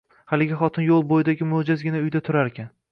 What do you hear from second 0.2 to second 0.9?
Haligi xotin